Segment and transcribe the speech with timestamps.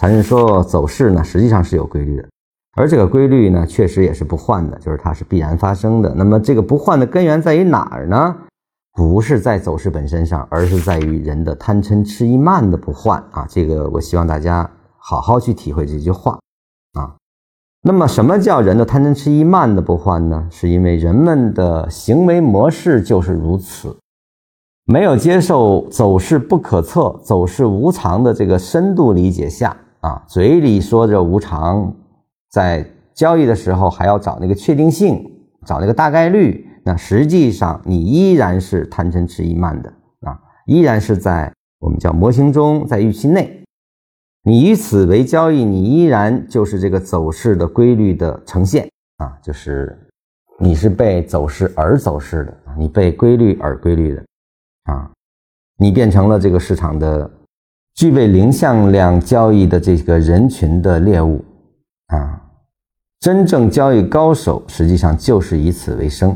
[0.00, 2.28] 禅师说走势呢实际上是有规律的，
[2.74, 6.10] 而这个规律呢确实也是不换的，就是它是必然发生的。
[6.16, 8.34] 那么这个不换的根源在于哪儿呢？
[8.94, 13.46] 不是在走势本身上，而是在于人的贪嗔痴疑慢的不换啊！
[13.50, 16.38] 这个我希望大家好好去体会这句话
[16.94, 17.14] 啊。
[17.82, 20.48] 那么什么叫人的贪嗔痴疑慢的不换呢？
[20.50, 23.94] 是因为人们的行为模式就是如此，
[24.86, 31.94] 没有接受走势不可测、走势无常的这个深度理解下啊，嘴里说着无常，
[32.50, 35.30] 在交易的时候还要找那个确定性，
[35.66, 36.66] 找那个大概率。
[36.82, 39.92] 那实际上你依然是贪嗔痴疑慢的
[40.22, 43.62] 啊，依然是在我们叫模型中，在预期内，
[44.44, 50.08] 你以此为交易，你依然就是这个走势的规律的呈现啊，就是
[50.58, 54.24] 你是被走势而走势的，你被规律而规律的
[54.84, 55.10] 啊，
[55.76, 57.30] 你变成了这个市场的
[58.00, 61.44] 具备零向量交易的这个人群的猎物
[62.06, 62.40] 啊，
[63.20, 66.34] 真正交易高手实际上就是以此为生。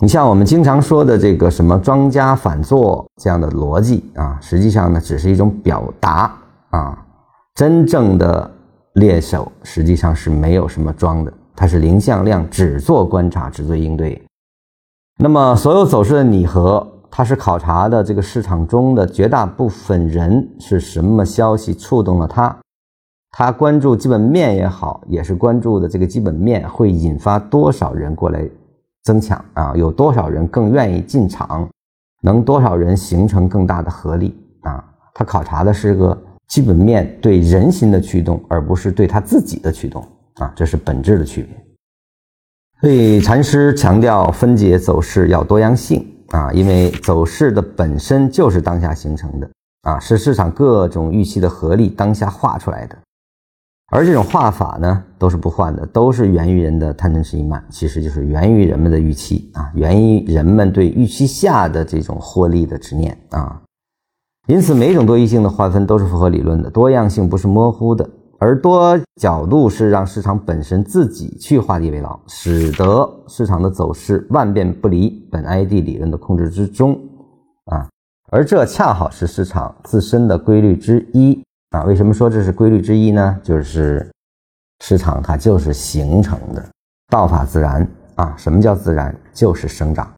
[0.00, 6.30] 你像我们经常说的这个什么庄家反做这样的逻辑啊，实际上呢只是一种表达
[6.68, 7.02] 啊。
[7.54, 8.50] 真正的
[8.96, 14.22] 猎手实际上是没有什么庄的，他是零向量，只做观察，只做应对。
[15.18, 16.86] 那么所有走势的拟合，
[17.16, 22.54] 它是考察的这个市场中的绝大部分人是什么消息触动了他，
[23.30, 28.46] 他关注基本面也好，也是关注的这个基本面会引发多少人过来。
[29.02, 31.66] 增强啊，有多少人更愿意进场？
[32.20, 34.84] 能多少人形成更大的合力啊？
[35.14, 36.14] 他考察的是个
[36.48, 41.66] 基本面对人心的驱动，而不是对他自己的驱动啊，这是本质的区别。
[42.82, 49.50] 所以禅师强调分解走势要多样性啊，因为走势的本身就是当下形成的
[49.82, 52.96] 啊，是市场各种预期的合力当下画出来的。
[53.92, 63.62] 而这种画法呢，都是不换的，都是源于人的贪嗔痴疑慢，其实就是源于人们的预期啊，源于人们对预期下的这种获利的执念啊。
[64.48, 76.98] 因此，每种多异性的划分都是符合理论的，多样性不是模糊的，而多角度是让市场本身自己去画地为牢，使得市场的走势万变不离本 ID 理论的控制之中
[77.66, 77.88] 啊。
[78.30, 81.42] 而这恰好是市场自身的规律之一。
[81.70, 83.38] 啊，为什么说这是规律之一呢？
[83.42, 84.08] 就是
[84.84, 86.64] 市场它就是形成的，
[87.08, 88.34] 道法自然啊。
[88.36, 89.14] 什么叫自然？
[89.32, 90.10] 就是生长，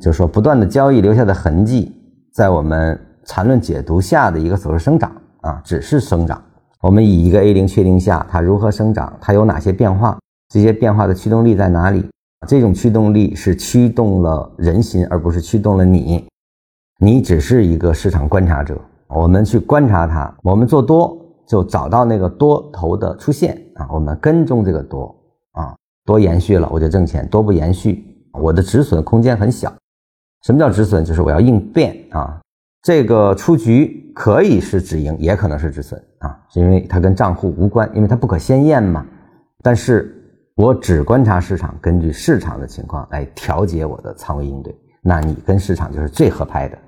[0.00, 1.92] 就是说不断的交易留下的痕迹，
[2.32, 5.10] 在我们缠论解读下的一个走势生长
[5.40, 6.40] 啊，只是生长。
[6.84, 9.10] 我们以一个 A 零确定下，它如何生长？
[9.18, 10.18] 它有哪些变化？
[10.52, 12.06] 这些变化的驱动力在哪里？
[12.46, 16.22] 这种驱动力是驱动了人心，而不是驱动了你。
[17.00, 18.78] 你只是一个市场观察者。
[19.08, 25.16] 我们去观察它，我们做多就找到那个多头的出现啊，我们跟踪这个多
[25.52, 25.74] 啊，
[26.04, 29.72] 多延续了我就挣钱，多不延续我的止损空间很小。
[30.42, 31.02] 什么叫止损？
[31.02, 32.38] 就是我要应变啊，
[32.82, 35.98] 这个出局可以是止盈，也可能是止损，
[36.54, 39.04] 是因为它跟账户无关，因为它不可先验嘛。
[39.62, 40.10] 但是
[40.56, 46.78] 我只观察市场，根据市场的情况来调节我的仓位应对，那你跟市场就是最合拍的，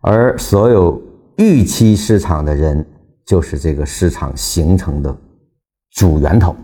[0.00, 1.00] 而所有。
[1.36, 2.86] 预期市场的人，
[3.26, 5.12] 就是这个市场形成的
[5.90, 6.54] 主源头。